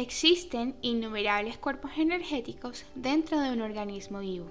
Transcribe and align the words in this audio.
Existen 0.00 0.74
innumerables 0.80 1.58
cuerpos 1.58 1.90
energéticos 1.98 2.86
dentro 2.94 3.38
de 3.38 3.52
un 3.52 3.60
organismo 3.60 4.20
vivo 4.20 4.46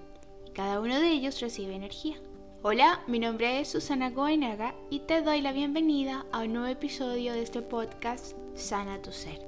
y 0.45 0.51
cada 0.51 0.79
uno 0.79 0.99
de 0.99 1.09
ellos 1.09 1.41
recibe 1.41 1.73
energía. 1.73 2.17
Hola, 2.61 3.01
mi 3.07 3.17
nombre 3.17 3.59
es 3.59 3.69
Susana 3.69 4.11
Goenaga 4.11 4.75
y 4.91 4.99
te 4.99 5.23
doy 5.23 5.41
la 5.41 5.51
bienvenida 5.51 6.27
a 6.31 6.41
un 6.41 6.53
nuevo 6.53 6.67
episodio 6.67 7.33
de 7.33 7.41
este 7.41 7.63
podcast 7.63 8.37
Sana 8.53 9.01
tu 9.01 9.11
Ser. 9.11 9.43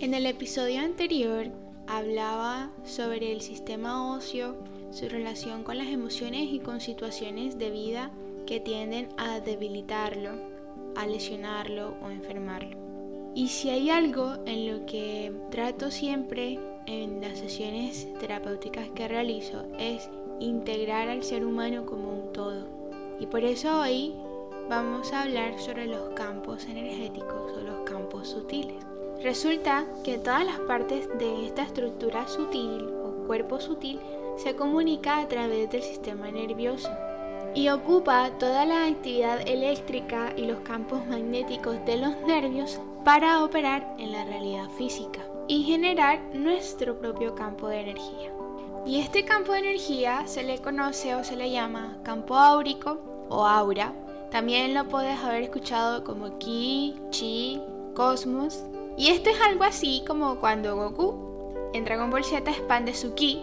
En 0.00 0.12
el 0.12 0.26
episodio 0.26 0.82
anterior 0.82 1.46
hablaba 1.86 2.70
sobre 2.84 3.32
el 3.32 3.40
sistema 3.40 4.14
óseo, 4.14 4.62
su 4.90 5.08
relación 5.08 5.64
con 5.64 5.78
las 5.78 5.88
emociones 5.88 6.52
y 6.52 6.58
con 6.58 6.82
situaciones 6.82 7.58
de 7.58 7.70
vida 7.70 8.10
que 8.46 8.60
tienden 8.60 9.08
a 9.16 9.40
debilitarlo, 9.40 10.32
a 10.96 11.06
lesionarlo 11.06 11.96
o 12.02 12.10
enfermarlo. 12.10 12.87
Y 13.38 13.46
si 13.46 13.70
hay 13.70 13.88
algo 13.88 14.32
en 14.46 14.66
lo 14.68 14.84
que 14.84 15.32
trato 15.52 15.92
siempre 15.92 16.58
en 16.86 17.20
las 17.20 17.38
sesiones 17.38 18.08
terapéuticas 18.18 18.88
que 18.96 19.06
realizo 19.06 19.62
es 19.78 20.10
integrar 20.40 21.08
al 21.08 21.22
ser 21.22 21.46
humano 21.46 21.86
como 21.86 22.10
un 22.10 22.32
todo. 22.32 22.66
Y 23.20 23.26
por 23.26 23.44
eso 23.44 23.80
hoy 23.80 24.12
vamos 24.68 25.12
a 25.12 25.22
hablar 25.22 25.56
sobre 25.60 25.86
los 25.86 26.08
campos 26.16 26.64
energéticos 26.64 27.52
o 27.56 27.60
los 27.60 27.88
campos 27.88 28.26
sutiles. 28.26 28.84
Resulta 29.22 29.86
que 30.02 30.18
todas 30.18 30.44
las 30.44 30.58
partes 30.58 31.08
de 31.20 31.46
esta 31.46 31.62
estructura 31.62 32.26
sutil 32.26 32.88
o 33.04 33.24
cuerpo 33.28 33.60
sutil 33.60 34.00
se 34.36 34.56
comunica 34.56 35.18
a 35.18 35.28
través 35.28 35.70
del 35.70 35.84
sistema 35.84 36.28
nervioso 36.32 36.90
y 37.54 37.68
ocupa 37.68 38.32
toda 38.40 38.64
la 38.64 38.86
actividad 38.86 39.46
eléctrica 39.46 40.32
y 40.36 40.46
los 40.46 40.58
campos 40.62 41.06
magnéticos 41.06 41.76
de 41.86 41.98
los 41.98 42.16
nervios 42.26 42.80
para 43.08 43.42
operar 43.42 43.94
en 43.96 44.12
la 44.12 44.22
realidad 44.26 44.68
física 44.76 45.20
y 45.46 45.62
generar 45.62 46.20
nuestro 46.34 46.98
propio 46.98 47.34
campo 47.34 47.66
de 47.66 47.80
energía. 47.80 48.30
Y 48.84 49.00
este 49.00 49.24
campo 49.24 49.52
de 49.52 49.60
energía 49.60 50.26
se 50.26 50.42
le 50.42 50.58
conoce 50.58 51.14
o 51.14 51.24
se 51.24 51.34
le 51.34 51.50
llama 51.50 51.96
campo 52.02 52.36
áurico 52.36 52.98
o 53.30 53.46
aura. 53.46 53.94
También 54.30 54.74
lo 54.74 54.88
puedes 54.88 55.18
haber 55.20 55.44
escuchado 55.44 56.04
como 56.04 56.36
ki, 56.36 57.00
chi, 57.08 57.62
cosmos. 57.94 58.62
Y 58.98 59.08
esto 59.08 59.30
es 59.30 59.40
algo 59.40 59.64
así 59.64 60.04
como 60.06 60.38
cuando 60.38 60.76
Goku 60.76 61.70
en 61.72 61.86
Dragon 61.86 62.10
Ball 62.10 62.24
Z 62.24 62.50
expande 62.50 62.92
su 62.92 63.14
ki 63.14 63.42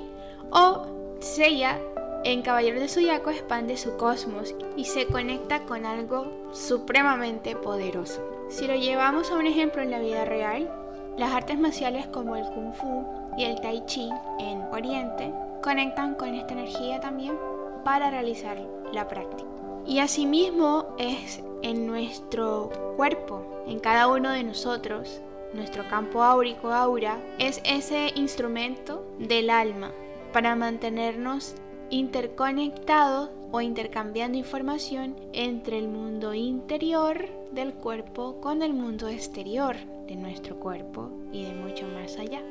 o 0.52 0.86
Seiya 1.22 1.82
en 2.24 2.44
Caballero 2.44 2.80
de 2.80 2.88
Zodiaco 2.88 3.32
expande 3.32 3.78
su 3.78 3.98
cosmos 3.98 4.54
y 4.78 4.86
se 4.86 5.08
conecta 5.08 5.64
con 5.64 5.88
algo 5.88 6.52
supremamente 6.54 7.56
poderoso. 7.56 8.35
Si 8.50 8.68
lo 8.68 8.76
llevamos 8.76 9.32
a 9.32 9.36
un 9.36 9.48
ejemplo 9.48 9.82
en 9.82 9.92
la 9.92 10.00
vida 10.00 10.26
real, 10.26 10.70
las 11.18 11.34
artes 11.34 11.58
marciales 11.58 12.08
como 12.08 12.36
el 12.36 12.46
kung 12.46 12.74
fu 12.74 13.06
y 13.38 13.46
el 13.46 13.60
tai 13.60 13.86
chi 13.86 14.10
en 14.40 14.62
Oriente 14.72 15.34
conectan 15.64 16.16
con 16.16 16.34
esta 16.36 16.54
energía 16.54 17.00
también 17.00 17.38
para 17.84 18.12
realizar 18.12 18.58
la 18.92 19.08
práctica. 19.08 19.50
Y 19.86 20.00
asimismo 20.00 20.86
es 20.98 21.44
en 21.62 21.88
nuestro 21.88 22.70
cuerpo, 22.98 23.64
en 23.68 23.80
cada 23.80 24.08
uno 24.08 24.32
de 24.32 24.44
nosotros, 24.44 25.22
nuestro 25.54 25.88
campo 25.88 26.24
áurico, 26.24 26.72
aura, 26.72 27.18
es 27.40 27.62
ese 27.64 28.12
instrumento 28.16 29.06
del 29.20 29.50
alma 29.50 29.92
para 30.34 30.56
mantenernos 30.56 31.56
interconectados 31.90 33.30
o 33.52 33.62
intercambiando 33.62 34.38
información 34.38 35.16
entre 35.34 35.78
el 35.78 35.88
mundo 35.88 36.34
interior 36.34 37.30
del 37.52 37.74
cuerpo 37.74 38.42
con 38.42 38.62
el 38.62 38.74
mundo 38.74 39.08
exterior 39.08 39.76
de 40.08 40.16
nuestro 40.16 40.60
cuerpo 40.60 41.10
y 41.32 41.44
de 41.44 41.54
mucho 41.54 41.88
más 41.88 42.18
allá. 42.18 42.42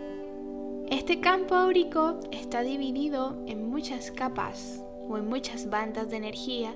Este 0.91 1.21
campo 1.21 1.55
áurico 1.55 2.21
está 2.31 2.63
dividido 2.63 3.37
en 3.47 3.69
muchas 3.69 4.11
capas 4.11 4.83
o 5.09 5.17
en 5.17 5.29
muchas 5.29 5.69
bandas 5.71 6.11
de 6.11 6.17
energía 6.17 6.75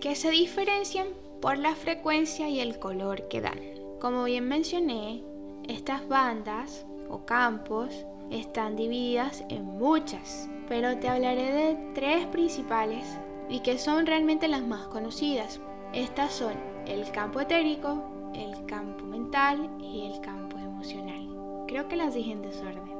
que 0.00 0.14
se 0.14 0.30
diferencian 0.30 1.08
por 1.40 1.58
la 1.58 1.74
frecuencia 1.74 2.48
y 2.48 2.60
el 2.60 2.78
color 2.78 3.28
que 3.28 3.40
dan. 3.40 3.58
Como 4.00 4.24
bien 4.24 4.48
mencioné, 4.48 5.22
estas 5.68 6.06
bandas 6.08 6.86
o 7.08 7.24
campos 7.24 8.06
están 8.30 8.76
divididas 8.76 9.44
en 9.48 9.64
muchas 9.64 10.48
pero 10.68 10.98
te 10.98 11.08
hablaré 11.08 11.52
de 11.52 11.92
tres 11.94 12.26
principales 12.26 13.18
y 13.48 13.60
que 13.60 13.78
son 13.78 14.06
realmente 14.06 14.48
las 14.48 14.62
más 14.62 14.86
conocidas. 14.88 15.60
Estas 15.92 16.32
son 16.32 16.52
el 16.86 17.10
campo 17.10 17.40
etérico, 17.40 18.30
el 18.34 18.66
campo 18.66 19.04
mental 19.04 19.70
y 19.80 20.06
el 20.06 20.20
campo 20.20 20.58
emocional. 20.58 21.64
Creo 21.66 21.88
que 21.88 21.96
las 21.96 22.14
dije 22.14 22.32
en 22.32 22.42
desorden. 22.42 22.92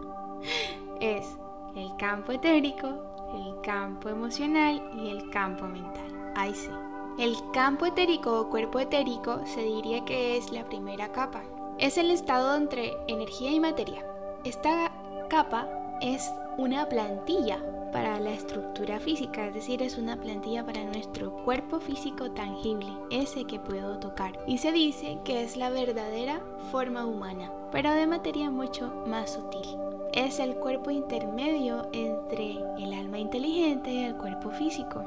es 1.00 1.36
el 1.76 1.94
campo 1.96 2.32
etérico, 2.32 2.88
el 3.34 3.60
campo 3.62 4.08
emocional 4.08 4.82
y 4.96 5.10
el 5.10 5.28
campo 5.30 5.66
mental. 5.66 6.32
Ahí 6.34 6.54
sí. 6.54 6.70
El 7.18 7.36
campo 7.52 7.84
etérico 7.84 8.40
o 8.40 8.48
cuerpo 8.48 8.80
etérico 8.80 9.40
se 9.44 9.62
diría 9.62 10.02
que 10.06 10.38
es 10.38 10.50
la 10.50 10.64
primera 10.64 11.12
capa. 11.12 11.42
Es 11.78 11.98
el 11.98 12.10
estado 12.10 12.56
entre 12.56 12.92
energía 13.06 13.50
y 13.50 13.60
materia. 13.60 14.02
Esta 14.44 14.90
capa 15.28 15.68
es 16.00 16.32
una 16.58 16.88
plantilla 16.88 17.60
para 17.92 18.18
la 18.18 18.32
estructura 18.32 18.98
física, 18.98 19.46
es 19.46 19.54
decir, 19.54 19.82
es 19.82 19.98
una 19.98 20.20
plantilla 20.20 20.66
para 20.66 20.82
nuestro 20.82 21.32
cuerpo 21.44 21.78
físico 21.78 22.32
tangible, 22.32 22.88
ese 23.10 23.44
que 23.44 23.60
puedo 23.60 24.00
tocar. 24.00 24.36
Y 24.48 24.58
se 24.58 24.72
dice 24.72 25.18
que 25.24 25.44
es 25.44 25.56
la 25.56 25.70
verdadera 25.70 26.40
forma 26.72 27.06
humana, 27.06 27.52
pero 27.70 27.92
de 27.92 28.08
materia 28.08 28.50
mucho 28.50 28.92
más 29.06 29.34
sutil. 29.34 29.78
Es 30.12 30.40
el 30.40 30.56
cuerpo 30.56 30.90
intermedio 30.90 31.88
entre 31.92 32.56
el 32.78 32.92
alma 32.94 33.20
inteligente 33.20 33.92
y 33.92 34.04
el 34.04 34.16
cuerpo 34.16 34.50
físico. 34.50 35.04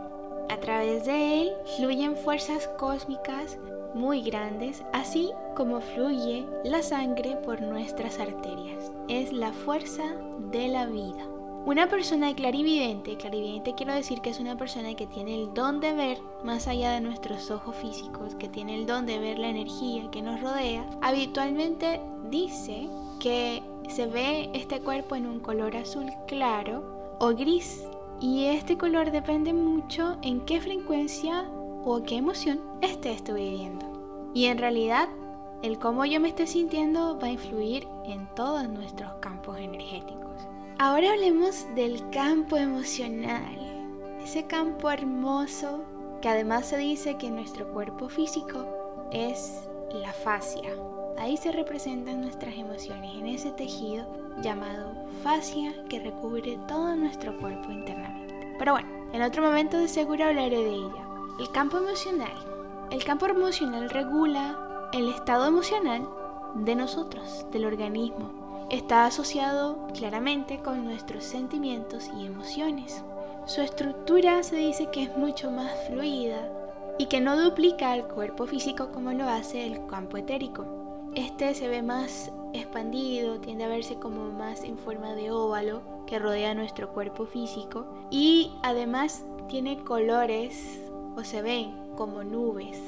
A 0.49 0.57
través 0.57 1.05
de 1.05 1.41
él 1.41 1.51
fluyen 1.75 2.15
fuerzas 2.15 2.69
cósmicas 2.77 3.57
muy 3.95 4.21
grandes, 4.21 4.83
así 4.93 5.31
como 5.55 5.81
fluye 5.81 6.45
la 6.63 6.83
sangre 6.83 7.37
por 7.37 7.61
nuestras 7.61 8.19
arterias. 8.19 8.91
Es 9.07 9.31
la 9.31 9.53
fuerza 9.53 10.03
de 10.51 10.67
la 10.67 10.85
vida. 10.85 11.25
Una 11.65 11.87
persona 11.87 12.35
clarividente, 12.35 13.17
clarividente 13.17 13.73
quiero 13.73 13.95
decir 13.95 14.21
que 14.21 14.29
es 14.29 14.39
una 14.39 14.55
persona 14.55 14.93
que 14.93 15.07
tiene 15.07 15.33
el 15.33 15.53
don 15.55 15.79
de 15.79 15.93
ver 15.93 16.19
más 16.43 16.67
allá 16.67 16.91
de 16.91 17.01
nuestros 17.01 17.49
ojos 17.49 17.75
físicos, 17.77 18.35
que 18.35 18.47
tiene 18.47 18.75
el 18.75 18.85
don 18.85 19.07
de 19.07 19.17
ver 19.17 19.39
la 19.39 19.49
energía 19.49 20.11
que 20.11 20.21
nos 20.21 20.41
rodea, 20.41 20.85
habitualmente 21.01 21.99
dice 22.29 22.87
que 23.19 23.63
se 23.89 24.05
ve 24.05 24.51
este 24.53 24.79
cuerpo 24.81 25.15
en 25.15 25.25
un 25.25 25.39
color 25.39 25.75
azul 25.75 26.11
claro 26.27 27.17
o 27.19 27.29
gris. 27.29 27.83
Y 28.21 28.45
este 28.45 28.77
color 28.77 29.11
depende 29.11 29.51
mucho 29.51 30.17
en 30.21 30.41
qué 30.41 30.61
frecuencia 30.61 31.45
o 31.85 32.03
qué 32.03 32.17
emoción 32.17 32.59
esté 32.81 33.13
estoy 33.13 33.49
viviendo. 33.49 34.31
Y 34.33 34.45
en 34.45 34.57
realidad, 34.57 35.07
el 35.61 35.79
cómo 35.79 36.03
yo 36.05 36.19
me 36.19 36.29
esté 36.29 36.47
sintiendo 36.47 37.17
va 37.19 37.27
a 37.27 37.31
influir 37.31 37.87
en 38.05 38.27
todos 38.35 38.67
nuestros 38.67 39.13
campos 39.21 39.57
energéticos. 39.59 40.47
Ahora 40.77 41.11
hablemos 41.11 41.67
del 41.75 42.09
campo 42.09 42.57
emocional, 42.57 43.55
ese 44.21 44.45
campo 44.45 44.91
hermoso 44.91 45.85
que 46.21 46.29
además 46.29 46.65
se 46.65 46.77
dice 46.77 47.17
que 47.17 47.29
nuestro 47.29 47.71
cuerpo 47.71 48.09
físico 48.09 48.65
es 49.11 49.69
la 49.93 50.11
fascia. 50.11 50.69
Ahí 51.17 51.37
se 51.37 51.51
representan 51.51 52.21
nuestras 52.21 52.55
emociones 52.55 53.15
en 53.15 53.27
ese 53.27 53.51
tejido 53.51 54.05
llamado 54.41 54.93
fascia 55.23 55.73
que 55.87 56.01
recubre 56.01 56.59
todo 56.67 56.95
nuestro 56.95 57.37
cuerpo 57.39 57.71
internamente. 57.71 58.55
Pero 58.59 58.73
bueno, 58.73 58.89
en 59.13 59.21
otro 59.21 59.43
momento 59.43 59.77
de 59.77 59.87
seguro 59.87 60.25
hablaré 60.25 60.57
de 60.57 60.73
ella. 60.73 61.04
El 61.39 61.49
campo 61.51 61.77
emocional. 61.77 62.33
El 62.91 63.03
campo 63.03 63.25
emocional 63.25 63.89
regula 63.89 64.89
el 64.93 65.09
estado 65.09 65.47
emocional 65.47 66.07
de 66.55 66.75
nosotros, 66.75 67.45
del 67.51 67.65
organismo 67.65 68.45
está 68.69 69.05
asociado 69.05 69.87
claramente 69.93 70.59
con 70.59 70.85
nuestros 70.85 71.23
sentimientos 71.23 72.09
y 72.17 72.25
emociones. 72.25 73.03
Su 73.45 73.61
estructura 73.61 74.41
se 74.43 74.55
dice 74.55 74.89
que 74.91 75.03
es 75.03 75.17
mucho 75.17 75.51
más 75.51 75.71
fluida 75.87 76.49
y 76.97 77.05
que 77.05 77.21
no 77.21 77.39
duplica 77.39 77.95
el 77.95 78.05
cuerpo 78.05 78.47
físico 78.47 78.91
como 78.91 79.11
lo 79.11 79.27
hace 79.29 79.67
el 79.67 79.85
campo 79.85 80.17
etérico. 80.17 80.65
Este 81.13 81.53
se 81.53 81.67
ve 81.67 81.81
más 81.81 82.31
expandido, 82.53 83.39
tiende 83.39 83.65
a 83.65 83.67
verse 83.67 83.95
como 83.95 84.31
más 84.31 84.63
en 84.63 84.77
forma 84.77 85.13
de 85.13 85.31
óvalo 85.31 85.81
que 86.07 86.19
rodea 86.19 86.55
nuestro 86.55 86.89
cuerpo 86.89 87.25
físico 87.25 87.85
y 88.09 88.51
además 88.63 89.25
tiene 89.47 89.77
colores 89.83 90.79
o 91.15 91.23
se 91.23 91.41
ven 91.41 91.73
como 91.95 92.23
nubes 92.23 92.79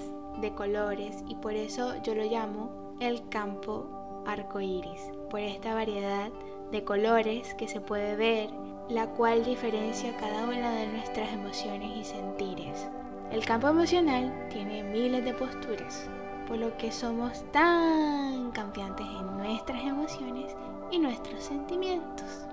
de 0.41 0.53
colores 0.53 1.23
y 1.27 1.35
por 1.35 1.53
eso 1.53 1.95
yo 2.03 2.13
lo 2.15 2.23
llamo 2.23 2.95
el 2.99 3.27
campo 3.29 4.23
arco 4.25 4.59
iris, 4.59 5.11
por 5.29 5.39
esta 5.39 5.73
variedad 5.73 6.29
de 6.71 6.83
colores 6.83 7.53
que 7.55 7.67
se 7.67 7.79
puede 7.79 8.15
ver, 8.15 8.49
la 8.89 9.07
cual 9.07 9.45
diferencia 9.45 10.15
cada 10.17 10.43
una 10.43 10.71
de 10.75 10.87
nuestras 10.87 11.31
emociones 11.33 11.97
y 11.97 12.03
sentires. 12.03 12.87
El 13.31 13.45
campo 13.45 13.67
emocional 13.67 14.47
tiene 14.49 14.83
miles 14.83 15.23
de 15.23 15.33
posturas, 15.33 16.09
por 16.47 16.57
lo 16.57 16.75
que 16.77 16.91
somos 16.91 17.43
tan 17.51 18.51
cambiantes 18.51 19.05
en 19.05 19.37
nuestras 19.37 19.83
emociones 19.83 20.55
y 20.91 20.99
nuestros 20.99 21.43
sentimientos. 21.43 22.47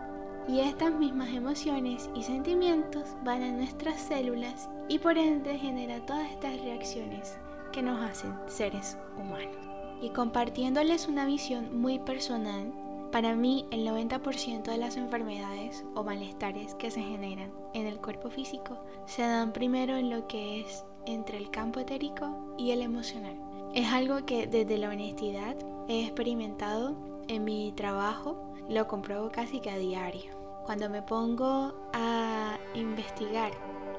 Y 0.46 0.61
estas 0.61 0.93
mismas 0.93 1.31
emociones 1.31 2.11
y 2.14 2.23
sentimientos 2.23 3.17
van 3.25 3.43
a 3.43 3.50
nuestras 3.50 4.00
células 4.00 4.69
y 4.88 4.99
por 4.99 5.17
ende 5.17 5.58
genera 5.58 6.05
todas 6.05 6.31
estas 6.31 6.61
reacciones 6.61 7.38
que 7.73 7.82
nos 7.82 8.00
hacen 8.02 8.35
seres 8.46 8.99
humanos. 9.17 9.56
Y 10.02 10.11
compartiéndoles 10.11 11.08
una 11.08 11.25
visión 11.25 11.81
muy 11.81 11.99
personal, 11.99 12.73
para 13.11 13.35
mí 13.35 13.67
el 13.70 13.87
90% 13.87 14.64
de 14.64 14.76
las 14.76 14.96
enfermedades 14.96 15.85
o 15.94 16.02
malestares 16.02 16.75
que 16.75 16.91
se 16.91 17.00
generan 17.00 17.52
en 17.73 17.87
el 17.87 18.00
cuerpo 18.00 18.29
físico 18.29 18.79
se 19.06 19.23
dan 19.23 19.52
primero 19.52 19.96
en 19.96 20.11
lo 20.11 20.26
que 20.26 20.61
es 20.61 20.85
entre 21.06 21.38
el 21.38 21.50
campo 21.50 21.81
etérico 21.81 22.55
y 22.58 22.73
el 22.73 22.82
emocional. 22.82 23.37
Es 23.75 23.93
algo 23.93 24.25
que 24.26 24.46
desde 24.46 24.79
la 24.79 24.91
honestidad 24.91 25.56
he 25.88 26.05
experimentado 26.05 26.96
en 27.29 27.44
mi 27.44 27.73
trabajo, 27.73 28.54
lo 28.69 28.87
compruebo 28.87 29.31
casi 29.31 29.61
que 29.61 29.71
a 29.71 29.79
diario. 29.79 30.33
Cuando 30.65 30.89
me 30.89 31.03
pongo 31.03 31.75
a 31.93 32.57
investigar 32.75 33.53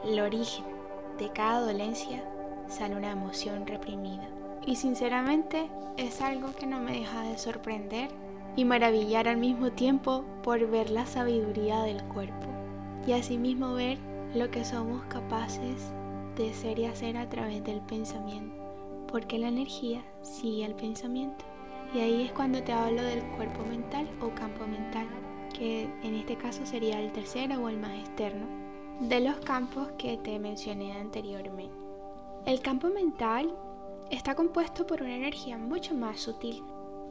el 0.03 0.19
origen 0.19 0.65
de 1.17 1.29
cada 1.29 1.61
dolencia, 1.61 2.23
sale 2.67 2.95
una 2.95 3.11
emoción 3.11 3.67
reprimida. 3.67 4.27
Y 4.65 4.75
sinceramente 4.75 5.69
es 5.97 6.21
algo 6.21 6.53
que 6.55 6.65
no 6.65 6.79
me 6.79 6.93
deja 6.93 7.21
de 7.21 7.37
sorprender 7.37 8.09
y 8.55 8.65
maravillar 8.65 9.27
al 9.27 9.37
mismo 9.37 9.71
tiempo 9.71 10.25
por 10.43 10.67
ver 10.69 10.89
la 10.89 11.05
sabiduría 11.05 11.83
del 11.83 12.03
cuerpo 12.05 12.47
y 13.05 13.11
asimismo 13.11 13.73
ver 13.73 13.97
lo 14.33 14.49
que 14.49 14.65
somos 14.65 15.03
capaces 15.05 15.91
de 16.35 16.53
ser 16.53 16.79
y 16.79 16.85
hacer 16.85 17.17
a 17.17 17.29
través 17.29 17.63
del 17.63 17.81
pensamiento, 17.81 18.55
porque 19.07 19.39
la 19.39 19.47
energía 19.47 20.03
sigue 20.21 20.65
al 20.65 20.75
pensamiento. 20.75 21.45
Y 21.95 22.01
ahí 22.01 22.23
es 22.23 22.33
cuando 22.33 22.61
te 22.61 22.73
hablo 22.73 23.01
del 23.01 23.23
cuerpo 23.37 23.63
mental 23.63 24.05
o 24.19 24.27
campo 24.35 24.67
mental, 24.67 25.07
que 25.57 25.83
en 26.03 26.15
este 26.15 26.35
caso 26.35 26.65
sería 26.65 26.99
el 26.99 27.13
tercero 27.13 27.55
o 27.61 27.69
el 27.69 27.77
más 27.77 27.93
externo, 27.93 28.45
de 28.99 29.21
los 29.21 29.37
campos 29.37 29.87
que 29.97 30.17
te 30.17 30.37
mencioné 30.37 30.91
anteriormente. 30.91 31.73
El 32.45 32.59
campo 32.59 32.89
mental 32.89 33.55
está 34.11 34.35
compuesto 34.35 34.85
por 34.85 35.03
una 35.03 35.15
energía 35.15 35.57
mucho 35.57 35.95
más 35.95 36.19
sutil 36.19 36.61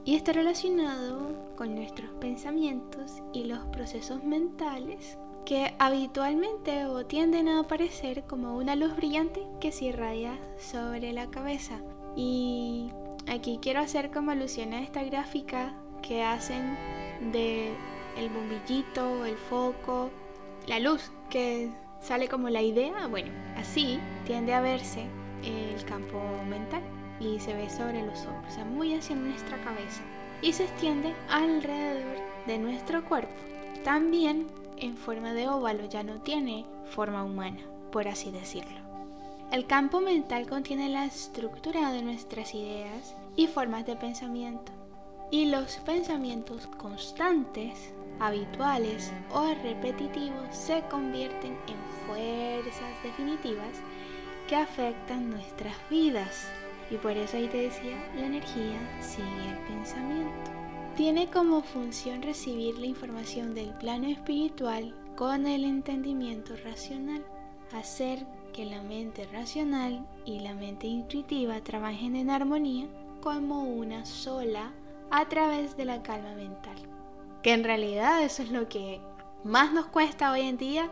y 0.04 0.16
está 0.16 0.34
relacionado 0.34 1.32
con 1.56 1.74
nuestros 1.74 2.10
pensamientos 2.20 3.22
y 3.32 3.44
los 3.44 3.60
procesos 3.68 4.22
mentales 4.22 5.16
que 5.46 5.74
habitualmente 5.78 6.84
o 6.84 7.06
tienden 7.06 7.48
a 7.48 7.60
aparecer 7.60 8.24
como 8.24 8.58
una 8.58 8.76
luz 8.76 8.94
brillante 8.96 9.46
que 9.60 9.72
se 9.72 9.86
irradia 9.86 10.38
sobre 10.58 11.14
la 11.14 11.30
cabeza. 11.30 11.80
Y 12.16 12.90
aquí 13.28 13.58
quiero 13.60 13.80
hacer 13.80 14.10
como 14.10 14.30
alusión 14.30 14.72
a 14.72 14.80
esta 14.80 15.02
gráfica 15.02 15.74
que 16.02 16.22
hacen 16.22 16.76
de 17.32 17.72
el 18.16 18.28
bombillito, 18.30 19.24
el 19.24 19.36
foco, 19.36 20.10
la 20.66 20.78
luz 20.78 21.10
que 21.30 21.70
sale 22.00 22.28
como 22.28 22.48
la 22.50 22.62
idea. 22.62 23.06
Bueno, 23.06 23.30
así 23.56 23.98
tiende 24.26 24.54
a 24.54 24.60
verse 24.60 25.06
el 25.42 25.84
campo 25.84 26.20
mental 26.48 26.82
y 27.20 27.38
se 27.40 27.54
ve 27.54 27.70
sobre 27.70 28.04
los 28.04 28.26
ojos, 28.26 28.44
o 28.48 28.50
sea, 28.50 28.64
muy 28.64 28.94
hacia 28.94 29.16
nuestra 29.16 29.60
cabeza 29.62 30.02
y 30.42 30.52
se 30.52 30.64
extiende 30.64 31.14
alrededor 31.28 32.18
de 32.46 32.58
nuestro 32.58 33.04
cuerpo. 33.04 33.34
También 33.82 34.46
en 34.76 34.96
forma 34.96 35.32
de 35.32 35.48
óvalo, 35.48 35.86
ya 35.86 36.02
no 36.02 36.20
tiene 36.20 36.66
forma 36.84 37.24
humana, 37.24 37.60
por 37.92 38.08
así 38.08 38.30
decirlo. 38.30 38.93
El 39.54 39.68
campo 39.68 40.00
mental 40.00 40.48
contiene 40.48 40.88
la 40.88 41.04
estructura 41.04 41.92
de 41.92 42.02
nuestras 42.02 42.56
ideas 42.56 43.14
y 43.36 43.46
formas 43.46 43.86
de 43.86 43.94
pensamiento. 43.94 44.72
Y 45.30 45.44
los 45.44 45.76
pensamientos 45.76 46.66
constantes, 46.76 47.92
habituales 48.18 49.12
o 49.30 49.54
repetitivos 49.62 50.48
se 50.50 50.82
convierten 50.90 51.56
en 51.68 52.04
fuerzas 52.04 53.00
definitivas 53.04 53.78
que 54.48 54.56
afectan 54.56 55.30
nuestras 55.30 55.76
vidas. 55.88 56.48
Y 56.90 56.96
por 56.96 57.12
eso 57.12 57.36
ahí 57.36 57.46
te 57.46 57.58
decía, 57.58 58.10
la 58.16 58.26
energía 58.26 58.80
sigue 59.00 59.50
el 59.52 59.58
pensamiento. 59.68 60.50
Tiene 60.96 61.30
como 61.30 61.62
función 61.62 62.22
recibir 62.22 62.76
la 62.76 62.86
información 62.86 63.54
del 63.54 63.70
plano 63.74 64.08
espiritual 64.08 64.96
con 65.14 65.46
el 65.46 65.62
entendimiento 65.62 66.56
racional, 66.64 67.24
hacer 67.72 68.26
que 68.54 68.64
la 68.64 68.82
mente 68.82 69.26
racional 69.32 70.06
y 70.24 70.38
la 70.38 70.54
mente 70.54 70.86
intuitiva 70.86 71.60
trabajen 71.62 72.14
en 72.14 72.30
armonía 72.30 72.86
como 73.20 73.64
una 73.64 74.06
sola 74.06 74.70
a 75.10 75.28
través 75.28 75.76
de 75.76 75.84
la 75.84 76.02
calma 76.02 76.34
mental. 76.34 76.76
Que 77.42 77.52
en 77.52 77.64
realidad 77.64 78.22
eso 78.22 78.42
es 78.42 78.50
lo 78.50 78.68
que 78.68 79.00
más 79.42 79.72
nos 79.72 79.86
cuesta 79.86 80.30
hoy 80.30 80.42
en 80.42 80.56
día 80.56 80.90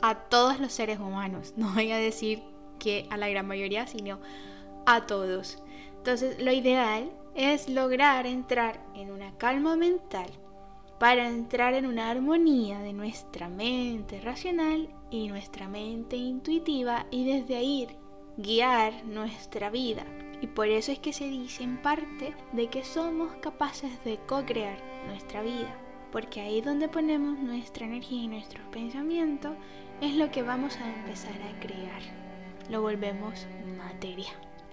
a 0.00 0.14
todos 0.14 0.60
los 0.60 0.72
seres 0.72 1.00
humanos. 1.00 1.54
No 1.56 1.72
voy 1.74 1.90
a 1.90 1.96
decir 1.96 2.42
que 2.78 3.06
a 3.10 3.16
la 3.16 3.28
gran 3.28 3.46
mayoría, 3.46 3.86
sino 3.86 4.20
a 4.86 5.04
todos. 5.06 5.62
Entonces, 5.98 6.40
lo 6.40 6.52
ideal 6.52 7.10
es 7.34 7.68
lograr 7.68 8.26
entrar 8.26 8.80
en 8.94 9.10
una 9.10 9.36
calma 9.38 9.74
mental 9.74 10.30
para 11.02 11.26
entrar 11.26 11.74
en 11.74 11.86
una 11.86 12.10
armonía 12.10 12.78
de 12.78 12.92
nuestra 12.92 13.48
mente 13.48 14.20
racional 14.20 14.88
y 15.10 15.26
nuestra 15.26 15.66
mente 15.66 16.14
intuitiva 16.14 17.06
y 17.10 17.24
desde 17.24 17.56
ahí 17.56 17.88
guiar 18.36 19.04
nuestra 19.04 19.68
vida. 19.68 20.04
Y 20.40 20.46
por 20.46 20.68
eso 20.68 20.92
es 20.92 21.00
que 21.00 21.12
se 21.12 21.26
dice 21.26 21.64
en 21.64 21.82
parte 21.82 22.36
de 22.52 22.68
que 22.68 22.84
somos 22.84 23.34
capaces 23.40 23.90
de 24.04 24.20
co-crear 24.28 24.78
nuestra 25.08 25.42
vida, 25.42 25.76
porque 26.12 26.40
ahí 26.40 26.60
donde 26.60 26.86
ponemos 26.86 27.36
nuestra 27.36 27.84
energía 27.84 28.22
y 28.22 28.28
nuestros 28.28 28.64
pensamientos 28.68 29.56
es 30.00 30.14
lo 30.14 30.30
que 30.30 30.44
vamos 30.44 30.76
a 30.76 30.88
empezar 30.88 31.34
a 31.34 31.58
crear 31.58 32.02
lo 32.70 32.80
volvemos 32.80 33.48
materia. 33.76 34.30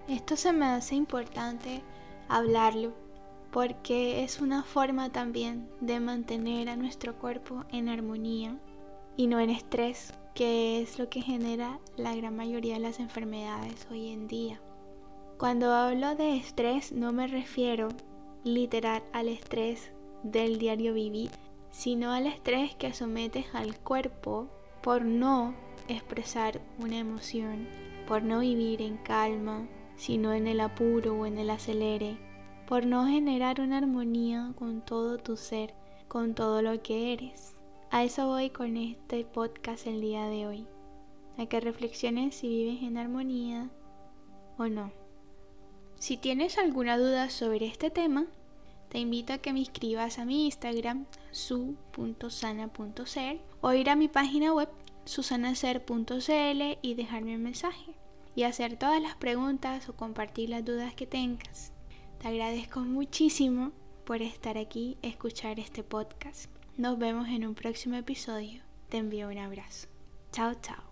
Esto 0.07 0.37
se 0.37 0.53
me 0.53 0.67
hace 0.67 0.93
importante 0.93 1.81
hablarlo 2.27 3.08
porque 3.51 4.23
es 4.23 4.39
una 4.41 4.63
forma 4.63 5.11
también 5.11 5.69
de 5.81 5.99
mantener 5.99 6.69
a 6.69 6.75
nuestro 6.75 7.17
cuerpo 7.17 7.65
en 7.69 7.89
armonía 7.89 8.59
y 9.17 9.27
no 9.27 9.39
en 9.39 9.49
estrés, 9.49 10.13
que 10.35 10.81
es 10.81 10.99
lo 10.99 11.09
que 11.09 11.21
genera 11.21 11.79
la 11.97 12.15
gran 12.15 12.35
mayoría 12.35 12.75
de 12.75 12.79
las 12.79 12.99
enfermedades 12.99 13.87
hoy 13.91 14.09
en 14.09 14.27
día. 14.27 14.61
Cuando 15.37 15.73
hablo 15.73 16.15
de 16.15 16.37
estrés 16.37 16.91
no 16.91 17.11
me 17.11 17.27
refiero 17.27 17.89
literal 18.43 19.03
al 19.13 19.27
estrés 19.27 19.91
del 20.23 20.59
diario 20.59 20.93
vivir, 20.93 21.31
sino 21.71 22.11
al 22.11 22.27
estrés 22.27 22.75
que 22.75 22.93
sometes 22.93 23.45
al 23.53 23.77
cuerpo 23.77 24.49
por 24.81 25.03
no 25.03 25.55
expresar 25.87 26.61
una 26.77 26.99
emoción, 26.99 27.67
por 28.07 28.23
no 28.23 28.39
vivir 28.39 28.81
en 28.81 28.97
calma, 28.97 29.67
sino 29.95 30.33
en 30.33 30.47
el 30.47 30.61
apuro 30.61 31.19
o 31.19 31.25
en 31.25 31.37
el 31.37 31.49
acelere, 31.49 32.17
por 32.69 32.85
no 32.85 33.05
generar 33.07 33.59
una 33.61 33.79
armonía 33.79 34.53
con 34.55 34.81
todo 34.81 35.17
tu 35.17 35.37
ser, 35.37 35.73
con 36.07 36.35
todo 36.35 36.61
lo 36.61 36.83
que 36.83 37.13
eres. 37.13 37.55
A 37.89 38.03
eso 38.03 38.27
voy 38.27 38.51
con 38.51 38.77
este 38.77 39.25
podcast 39.25 39.87
el 39.87 40.01
día 40.01 40.25
de 40.25 40.45
hoy, 40.45 40.67
a 41.39 41.47
que 41.47 41.61
reflexiones 41.61 42.35
si 42.35 42.47
vives 42.47 42.83
en 42.83 42.99
armonía 42.99 43.71
o 44.59 44.67
no. 44.67 44.91
Si 45.95 46.15
tienes 46.15 46.59
alguna 46.59 46.99
duda 46.99 47.31
sobre 47.31 47.65
este 47.65 47.89
tema, 47.89 48.27
te 48.89 48.99
invito 48.99 49.33
a 49.33 49.39
que 49.39 49.51
me 49.51 49.63
escribas 49.63 50.19
a 50.19 50.25
mi 50.25 50.45
Instagram 50.45 51.07
su.sana.ser 51.31 53.41
o 53.61 53.73
ir 53.73 53.89
a 53.89 53.95
mi 53.95 54.09
página 54.09 54.53
web 54.53 54.69
susanacer.cl 55.05 56.77
y 56.83 56.93
dejarme 56.93 57.35
un 57.35 57.41
mensaje 57.41 57.95
y 58.35 58.43
hacer 58.43 58.77
todas 58.77 59.01
las 59.01 59.15
preguntas 59.15 59.89
o 59.89 59.95
compartir 59.95 60.51
las 60.51 60.63
dudas 60.63 60.93
que 60.93 61.07
tengas. 61.07 61.73
Te 62.19 62.27
agradezco 62.27 62.81
muchísimo 62.81 63.71
por 64.05 64.21
estar 64.21 64.57
aquí, 64.57 64.97
escuchar 65.01 65.57
este 65.57 65.83
podcast. 65.83 66.51
Nos 66.75 66.99
vemos 66.99 67.29
en 67.29 67.47
un 67.47 67.55
próximo 67.55 67.95
episodio. 67.95 68.61
Te 68.89 68.97
envío 68.97 69.29
un 69.29 69.37
abrazo. 69.37 69.87
Chao, 70.33 70.53
chao. 70.61 70.88